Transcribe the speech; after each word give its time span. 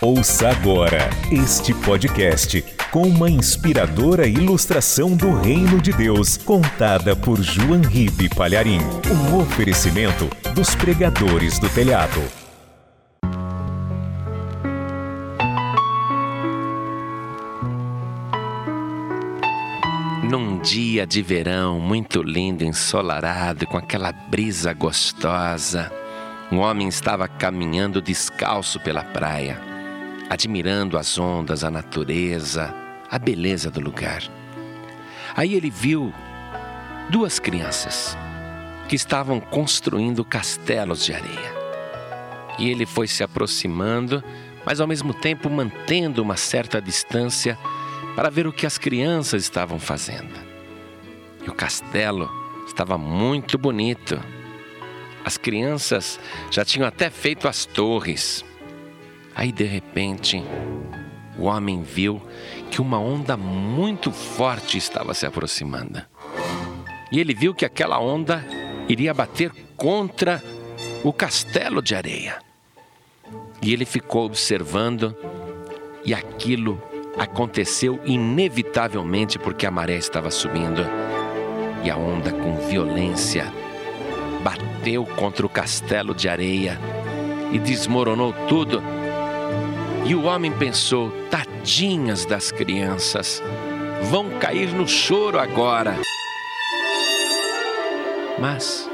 Ouça 0.00 0.50
agora 0.50 1.08
este 1.30 1.72
podcast 1.72 2.62
com 2.90 3.02
uma 3.02 3.30
inspiradora 3.30 4.26
ilustração 4.26 5.16
do 5.16 5.34
Reino 5.40 5.80
de 5.80 5.92
Deus, 5.92 6.36
contada 6.36 7.16
por 7.16 7.40
João 7.40 7.80
Ribe 7.80 8.28
Palharim. 8.28 8.80
Um 9.10 9.38
oferecimento 9.38 10.28
dos 10.54 10.74
pregadores 10.74 11.58
do 11.58 11.68
telhado. 11.68 12.20
Num 20.28 20.58
dia 20.58 21.06
de 21.06 21.22
verão 21.22 21.78
muito 21.78 22.22
lindo, 22.22 22.64
ensolarado, 22.64 23.66
com 23.66 23.78
aquela 23.78 24.12
brisa 24.12 24.72
gostosa, 24.72 25.90
um 26.50 26.58
homem 26.58 26.88
estava 26.88 27.26
caminhando 27.26 28.02
descalço 28.02 28.78
pela 28.80 29.02
praia, 29.02 29.73
admirando 30.28 30.96
as 30.98 31.18
ondas, 31.18 31.64
a 31.64 31.70
natureza, 31.70 32.74
a 33.10 33.18
beleza 33.18 33.70
do 33.70 33.80
lugar. 33.80 34.22
Aí 35.36 35.54
ele 35.54 35.70
viu 35.70 36.12
duas 37.10 37.38
crianças 37.38 38.16
que 38.88 38.96
estavam 38.96 39.40
construindo 39.40 40.24
castelos 40.24 41.04
de 41.04 41.12
areia. 41.12 41.54
E 42.58 42.70
ele 42.70 42.86
foi 42.86 43.08
se 43.08 43.22
aproximando, 43.22 44.22
mas 44.64 44.80
ao 44.80 44.86
mesmo 44.86 45.12
tempo 45.12 45.50
mantendo 45.50 46.22
uma 46.22 46.36
certa 46.36 46.80
distância 46.80 47.58
para 48.14 48.30
ver 48.30 48.46
o 48.46 48.52
que 48.52 48.66
as 48.66 48.78
crianças 48.78 49.42
estavam 49.42 49.78
fazendo. 49.78 50.32
E 51.44 51.50
o 51.50 51.54
castelo 51.54 52.30
estava 52.66 52.96
muito 52.96 53.58
bonito 53.58 54.20
as 55.24 55.38
crianças 55.38 56.20
já 56.50 56.64
tinham 56.64 56.86
até 56.86 57.08
feito 57.08 57.48
as 57.48 57.64
torres. 57.64 58.44
Aí 59.34 59.50
de 59.50 59.64
repente, 59.64 60.42
o 61.38 61.44
homem 61.44 61.82
viu 61.82 62.22
que 62.70 62.80
uma 62.80 62.98
onda 62.98 63.36
muito 63.36 64.10
forte 64.12 64.78
estava 64.78 65.14
se 65.14 65.26
aproximando. 65.26 66.02
E 67.10 67.20
ele 67.20 67.34
viu 67.34 67.54
que 67.54 67.64
aquela 67.64 67.98
onda 68.00 68.44
iria 68.88 69.12
bater 69.12 69.50
contra 69.76 70.42
o 71.02 71.12
castelo 71.12 71.82
de 71.82 71.94
areia. 71.94 72.38
E 73.60 73.72
ele 73.72 73.84
ficou 73.84 74.26
observando, 74.26 75.16
e 76.04 76.12
aquilo 76.12 76.80
aconteceu 77.18 78.00
inevitavelmente 78.04 79.38
porque 79.38 79.66
a 79.66 79.70
maré 79.70 79.96
estava 79.96 80.30
subindo 80.30 80.82
e 81.84 81.90
a 81.90 81.96
onda 81.96 82.32
com 82.32 82.56
violência 82.66 83.52
bateu 84.42 85.06
contra 85.06 85.46
o 85.46 85.48
castelo 85.48 86.14
de 86.14 86.28
areia 86.28 86.78
e 87.52 87.58
desmoronou 87.58 88.32
tudo. 88.48 88.82
E 90.04 90.14
o 90.14 90.24
homem 90.24 90.52
pensou: 90.52 91.10
tadinhas 91.30 92.24
das 92.24 92.50
crianças, 92.50 93.42
vão 94.10 94.38
cair 94.38 94.68
no 94.68 94.86
choro 94.86 95.38
agora. 95.38 95.98
Mas, 98.38 98.88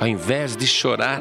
ao 0.00 0.06
invés 0.06 0.56
de 0.56 0.66
chorar, 0.66 1.20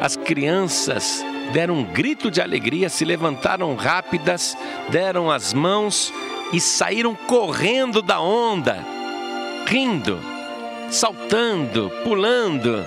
as 0.00 0.16
crianças 0.16 1.24
deram 1.52 1.74
um 1.74 1.84
grito 1.84 2.30
de 2.30 2.40
alegria, 2.40 2.88
se 2.88 3.04
levantaram 3.04 3.74
rápidas, 3.74 4.56
deram 4.90 5.30
as 5.30 5.52
mãos 5.52 6.12
e 6.52 6.60
saíram 6.60 7.14
correndo 7.14 8.00
da 8.00 8.20
onda, 8.20 8.84
rindo 9.66 10.18
saltando, 10.90 11.90
pulando. 12.02 12.84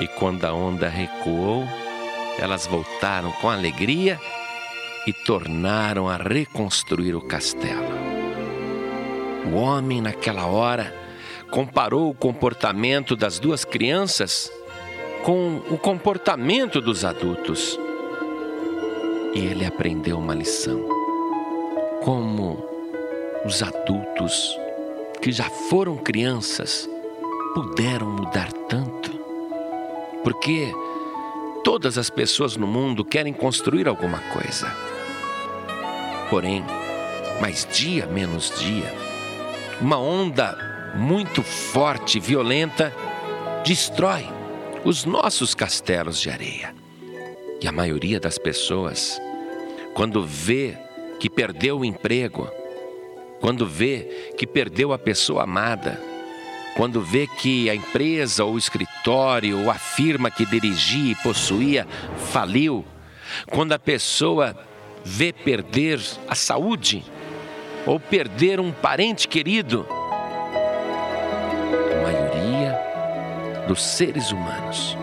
E 0.00 0.06
quando 0.06 0.44
a 0.44 0.52
onda 0.52 0.88
recuou, 0.88 1.66
elas 2.38 2.66
voltaram 2.66 3.32
com 3.32 3.48
alegria 3.48 4.20
e 5.06 5.12
tornaram 5.12 6.08
a 6.08 6.16
reconstruir 6.16 7.14
o 7.14 7.20
castelo. 7.20 7.92
O 9.50 9.56
homem, 9.56 10.00
naquela 10.00 10.46
hora, 10.46 10.94
comparou 11.50 12.08
o 12.08 12.14
comportamento 12.14 13.16
das 13.16 13.38
duas 13.38 13.64
crianças 13.64 14.50
com 15.24 15.60
o 15.70 15.76
comportamento 15.76 16.80
dos 16.80 17.04
adultos. 17.04 17.78
E 19.34 19.40
ele 19.40 19.64
aprendeu 19.64 20.18
uma 20.18 20.34
lição. 20.34 20.80
Como 22.02 22.64
os 23.44 23.62
adultos 23.62 24.56
que 25.20 25.32
já 25.32 25.48
foram 25.68 25.96
crianças 25.96 26.88
puderam 27.54 28.08
mudar 28.08 28.52
tanto? 28.68 29.10
Porque 30.22 30.72
todas 31.64 31.98
as 31.98 32.10
pessoas 32.10 32.56
no 32.56 32.66
mundo 32.66 33.04
querem 33.04 33.32
construir 33.32 33.88
alguma 33.88 34.18
coisa. 34.32 34.91
Porém, 36.32 36.64
mais 37.42 37.68
dia 37.70 38.06
menos 38.06 38.58
dia, 38.58 38.90
uma 39.78 39.98
onda 39.98 40.94
muito 40.96 41.42
forte, 41.42 42.18
violenta, 42.18 42.90
destrói 43.62 44.26
os 44.82 45.04
nossos 45.04 45.54
castelos 45.54 46.18
de 46.18 46.30
areia. 46.30 46.74
E 47.60 47.68
a 47.68 47.70
maioria 47.70 48.18
das 48.18 48.38
pessoas, 48.38 49.20
quando 49.92 50.24
vê 50.24 50.74
que 51.20 51.28
perdeu 51.28 51.80
o 51.80 51.84
emprego, 51.84 52.50
quando 53.38 53.66
vê 53.66 54.32
que 54.38 54.46
perdeu 54.46 54.94
a 54.94 54.98
pessoa 54.98 55.42
amada, 55.42 56.00
quando 56.78 57.02
vê 57.02 57.26
que 57.26 57.68
a 57.68 57.74
empresa 57.74 58.42
ou 58.42 58.54
o 58.54 58.58
escritório 58.58 59.60
ou 59.60 59.70
a 59.70 59.74
firma 59.74 60.30
que 60.30 60.46
dirigia 60.46 61.12
e 61.12 61.16
possuía 61.16 61.86
faliu, 62.32 62.86
quando 63.50 63.74
a 63.74 63.78
pessoa 63.78 64.56
vê 65.04 65.32
perder 65.32 66.00
a 66.28 66.34
saúde 66.34 67.04
ou 67.86 67.98
perder 67.98 68.60
um 68.60 68.72
parente 68.72 69.26
querido, 69.26 69.86
a 71.90 72.02
maioria 72.02 72.78
dos 73.66 73.82
seres 73.82 74.30
humanos, 74.30 74.96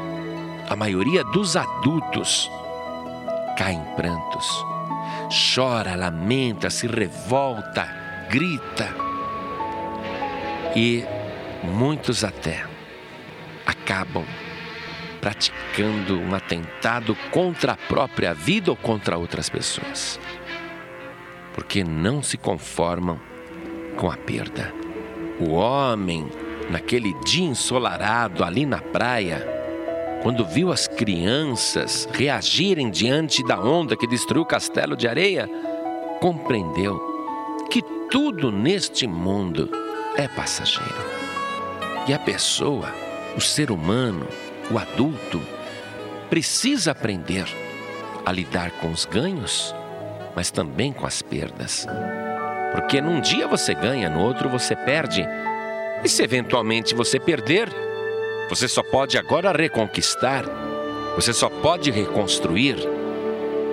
a 0.69 0.75
maioria 0.75 1.23
dos 1.23 1.55
adultos, 1.55 2.49
cai 3.57 3.73
em 3.73 3.83
prantos, 3.95 4.47
chora, 5.53 5.95
lamenta, 5.95 6.69
se 6.69 6.88
revolta, 6.88 7.88
grita. 8.29 8.88
E 10.75 11.03
muitos 11.63 12.23
até 12.23 12.63
acabam 13.65 14.23
praticando 15.19 16.19
um 16.19 16.34
atentado 16.34 17.16
contra 17.31 17.74
a 17.74 17.78
própria 17.78 18.34
vida 18.34 18.72
ou 18.72 18.78
contra 18.78 19.18
outras 19.18 19.50
pessoas, 19.50 20.19
porque 21.53 21.84
não 21.84 22.24
se 22.24 22.38
conformam 22.38 23.19
com 23.97 24.09
a 24.09 24.18
perda. 24.18 24.74
O 25.40 25.52
homem, 25.52 26.28
naquele 26.69 27.13
dia 27.25 27.46
ensolarado 27.46 28.44
ali 28.44 28.66
na 28.66 28.80
praia, 28.80 29.46
quando 30.22 30.46
viu 30.46 30.72
as 30.72 30.88
crianças 30.88 32.07
reagirem 32.12 32.90
diante 32.90 33.44
da 33.46 33.59
onda 33.59 33.96
que 33.96 34.07
destruiu 34.07 34.44
o 34.44 34.46
castelo 34.46 34.96
de 34.96 35.07
areia, 35.07 35.50
compreendeu 36.19 37.00
que 37.69 37.81
tudo 38.09 38.51
neste 38.51 39.07
mundo 39.07 39.69
é 40.16 40.28
passageiro. 40.28 41.09
E 42.07 42.13
a 42.13 42.19
pessoa, 42.19 42.94
o 43.38 43.41
ser 43.41 43.72
humano, 43.72 44.28
o 44.72 44.78
adulto, 44.78 45.41
precisa 46.30 46.91
aprender 46.91 47.46
a 48.25 48.31
lidar 48.31 48.72
com 48.72 48.91
os 48.91 49.06
ganhos, 49.06 49.74
mas 50.35 50.52
também 50.52 50.94
com 50.94 51.06
as 51.06 51.22
perdas. 51.22 51.88
Porque 52.72 53.02
num 53.02 53.19
dia 53.19 53.47
você 53.47 53.74
ganha, 53.74 54.09
no 54.09 54.22
outro 54.22 54.47
você 54.47 54.75
perde. 54.75 55.25
E 56.03 56.09
se 56.09 56.22
eventualmente 56.24 56.94
você 56.94 57.19
perder, 57.19 57.69
você 58.47 58.68
só 58.68 58.84
pode 58.84 59.18
agora 59.18 59.52
reconquistar, 59.52 60.46
você 61.16 61.34
só 61.34 61.50
pode 61.50 61.90
reconstruir. 61.90 62.78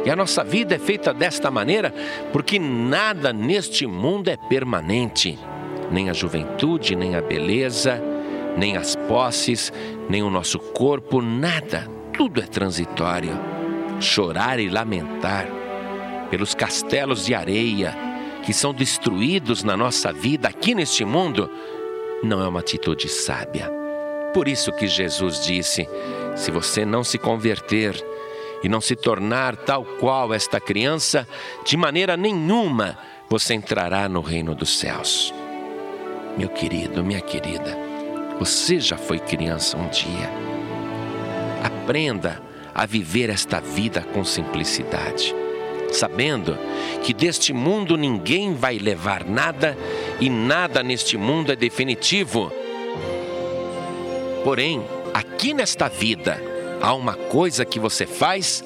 E 0.05 0.11
a 0.11 0.17
nossa 0.17 0.43
vida 0.43 0.75
é 0.75 0.79
feita 0.79 1.13
desta 1.13 1.51
maneira 1.51 1.93
porque 2.33 2.59
nada 2.59 3.33
neste 3.33 3.87
mundo 3.87 4.29
é 4.29 4.37
permanente, 4.37 5.39
nem 5.91 6.09
a 6.09 6.13
juventude, 6.13 6.97
nem 6.97 7.17
a 7.17 7.21
beleza, 7.21 8.01
nem 8.57 8.77
as 8.77 8.97
posses, 8.97 9.73
nem 10.09 10.23
o 10.23 10.31
nosso 10.31 10.59
corpo, 10.59 11.21
nada, 11.21 11.89
tudo 12.13 12.41
é 12.41 12.47
transitório. 12.47 13.39
Chorar 14.01 14.59
e 14.59 14.69
lamentar 14.69 15.47
pelos 16.31 16.55
castelos 16.55 17.25
de 17.25 17.35
areia 17.35 17.95
que 18.45 18.53
são 18.53 18.73
destruídos 18.73 19.65
na 19.65 19.77
nossa 19.77 20.13
vida 20.13 20.49
aqui 20.49 20.75
neste 20.75 21.05
mundo 21.05 21.51
não 22.23 22.43
é 22.43 22.49
uma 22.49 22.61
atitude 22.61 23.09
sábia. 23.09 23.71
Por 24.33 24.49
isso 24.49 24.73
que 24.73 24.87
Jesus 24.87 25.45
disse: 25.45 25.89
se 26.37 26.51
você 26.51 26.85
não 26.85 27.03
se 27.03 27.19
converter 27.19 27.95
e 28.63 28.69
não 28.69 28.81
se 28.81 28.95
tornar 28.95 29.57
tal 29.57 29.85
qual 29.99 30.33
esta 30.33 30.61
criança, 30.61 31.27
de 31.65 31.77
maneira 31.77 32.17
nenhuma 32.17 32.99
você 33.29 33.55
entrará 33.55 34.09
no 34.09 34.21
reino 34.21 34.55
dos 34.55 34.79
céus. 34.79 35.35
Meu 36.37 36.49
querido, 36.49 37.03
minha 37.03 37.21
querida, 37.21 37.77
você 38.39 38.79
já 38.79 38.97
foi 38.97 39.19
criança 39.19 39.77
um 39.77 39.89
dia. 39.89 40.31
Aprenda 41.63 42.41
a 42.75 42.85
viver 42.85 43.31
esta 43.31 43.61
vida 43.61 44.03
com 44.13 44.25
simplicidade. 44.25 45.35
sabendo 45.93 46.59
que 47.03 47.15
deste 47.15 47.53
mundo 47.53 47.97
ninguém 47.97 48.53
vai 48.53 48.77
levar 48.77 49.25
nada 49.25 49.79
e 50.21 50.29
nada 50.29 50.83
neste 50.83 51.17
mundo 51.17 51.53
é 51.53 51.57
definitivo. 51.57 52.53
Porém, 54.45 54.85
aqui 55.15 55.55
nesta 55.55 55.89
vida, 55.89 56.43
há 56.83 56.93
uma 56.93 57.15
coisa 57.15 57.65
que 57.65 57.79
você 57.79 58.05
faz 58.05 58.63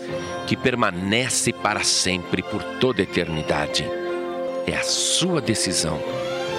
que 0.47 0.57
permanece 0.57 1.53
para 1.53 1.85
sempre, 1.85 2.43
por 2.43 2.63
toda 2.81 3.03
eternidade. 3.03 3.85
É 4.67 4.75
a 4.75 4.83
sua 4.83 5.41
decisão 5.41 6.01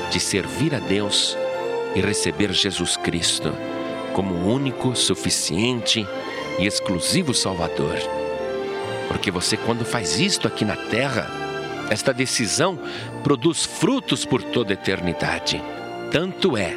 de 0.10 0.20
servir 0.20 0.74
a 0.76 0.80
Deus 0.80 1.38
e 1.96 2.02
receber 2.02 2.54
Jesus 2.54 2.98
Cristo 2.98 3.54
como 4.14 4.36
único, 4.46 4.96
suficiente 4.96 6.06
e 6.60 6.66
exclusivo 6.66 7.34
Salvador. 7.34 7.98
Porque 9.08 9.32
você, 9.32 9.58
quando 9.58 9.84
faz 9.84 10.20
isto 10.20 10.48
aqui 10.48 10.64
na 10.64 10.76
terra, 10.76 11.28
esta 11.90 12.14
decisão 12.14 12.80
produz 13.24 13.66
frutos 13.66 14.26
por 14.26 14.42
toda 14.42 14.72
a 14.72 14.76
eternidade. 14.76 15.62
Tanto 16.12 16.56
é 16.58 16.76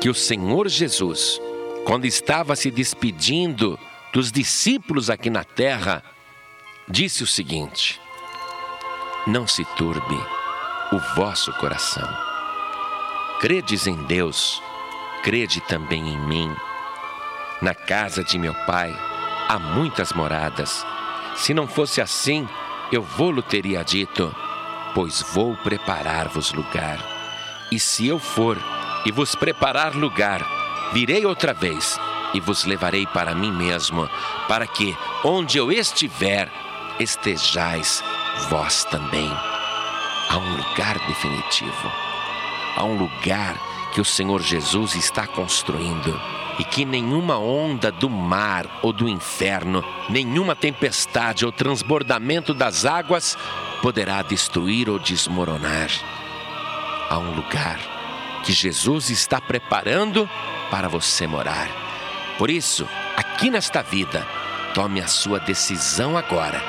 que 0.00 0.08
o 0.08 0.14
Senhor 0.14 0.68
Jesus, 0.68 1.40
quando 1.84 2.06
estava 2.06 2.56
se 2.56 2.70
despedindo 2.70 3.78
dos 4.12 4.32
discípulos 4.32 5.10
aqui 5.10 5.28
na 5.28 5.44
terra, 5.44 6.02
disse 6.88 7.22
o 7.22 7.26
seguinte: 7.26 8.00
Não 9.26 9.46
se 9.46 9.64
turbe 9.76 10.18
o 10.92 10.98
vosso 11.14 11.52
coração. 11.54 12.35
Credes 13.38 13.86
em 13.86 13.96
Deus, 14.04 14.62
crede 15.22 15.60
também 15.60 16.08
em 16.08 16.18
mim. 16.18 16.50
Na 17.60 17.74
casa 17.74 18.24
de 18.24 18.38
meu 18.38 18.54
pai 18.66 18.96
há 19.46 19.58
muitas 19.58 20.14
moradas. 20.14 20.86
Se 21.34 21.52
não 21.52 21.68
fosse 21.68 22.00
assim, 22.00 22.48
eu 22.90 23.02
vou-lo 23.02 23.42
teria 23.42 23.84
dito, 23.84 24.34
pois 24.94 25.20
vou 25.34 25.54
preparar-vos 25.58 26.54
lugar. 26.54 26.98
E 27.70 27.78
se 27.78 28.06
eu 28.06 28.18
for 28.18 28.56
e 29.04 29.12
vos 29.12 29.34
preparar 29.34 29.94
lugar, 29.94 30.40
virei 30.94 31.26
outra 31.26 31.52
vez 31.52 32.00
e 32.32 32.40
vos 32.40 32.64
levarei 32.64 33.06
para 33.06 33.34
mim 33.34 33.52
mesmo, 33.52 34.08
para 34.48 34.66
que, 34.66 34.96
onde 35.22 35.58
eu 35.58 35.70
estiver, 35.70 36.50
estejais 36.98 38.02
vós 38.48 38.84
também. 38.84 39.30
Há 40.30 40.38
um 40.38 40.56
lugar 40.56 40.98
definitivo, 41.06 41.92
há 42.76 42.84
um 42.84 42.96
lugar 42.96 43.56
que 43.92 44.00
o 44.00 44.04
Senhor 44.04 44.42
Jesus 44.42 44.94
está 44.94 45.26
construindo 45.26 46.20
e 46.58 46.64
que 46.64 46.84
nenhuma 46.84 47.38
onda 47.38 47.90
do 47.90 48.08
mar 48.08 48.66
ou 48.82 48.92
do 48.92 49.08
inferno, 49.08 49.84
nenhuma 50.08 50.54
tempestade 50.54 51.44
ou 51.44 51.52
transbordamento 51.52 52.54
das 52.54 52.84
águas 52.84 53.36
poderá 53.82 54.22
destruir 54.22 54.88
ou 54.88 54.98
desmoronar. 54.98 55.88
Há 57.08 57.18
um 57.18 57.34
lugar 57.34 57.78
que 58.44 58.52
Jesus 58.52 59.10
está 59.10 59.40
preparando 59.40 60.28
para 60.70 60.88
você 60.88 61.26
morar. 61.26 61.68
Por 62.38 62.50
isso, 62.50 62.86
aqui 63.16 63.50
nesta 63.50 63.82
vida, 63.82 64.26
tome 64.74 65.00
a 65.00 65.06
sua 65.06 65.40
decisão 65.40 66.16
agora 66.16 66.62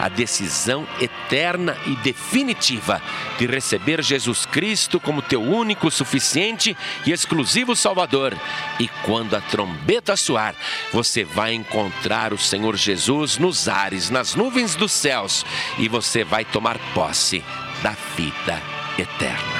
a 0.00 0.08
decisão 0.08 0.86
eterna 1.00 1.76
e 1.86 1.94
definitiva 1.96 3.02
de 3.38 3.46
receber 3.46 4.02
Jesus 4.02 4.46
Cristo 4.46 4.98
como 4.98 5.20
teu 5.20 5.42
único, 5.42 5.90
suficiente 5.90 6.76
e 7.04 7.12
exclusivo 7.12 7.76
Salvador. 7.76 8.34
E 8.78 8.88
quando 9.04 9.36
a 9.36 9.40
trombeta 9.40 10.16
soar, 10.16 10.54
você 10.92 11.22
vai 11.22 11.52
encontrar 11.52 12.32
o 12.32 12.38
Senhor 12.38 12.76
Jesus 12.76 13.36
nos 13.36 13.68
ares, 13.68 14.08
nas 14.08 14.34
nuvens 14.34 14.74
dos 14.74 14.92
céus, 14.92 15.44
e 15.78 15.86
você 15.86 16.24
vai 16.24 16.44
tomar 16.44 16.78
posse 16.94 17.44
da 17.82 17.94
vida 18.16 18.60
eterna. 18.98 19.59